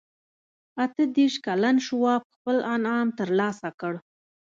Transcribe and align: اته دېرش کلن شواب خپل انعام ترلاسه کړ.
اته 0.83 1.03
دېرش 1.15 1.35
کلن 1.45 1.77
شواب 1.87 2.21
خپل 2.33 2.57
انعام 2.75 3.07
ترلاسه 3.19 3.69
کړ. 3.79 3.93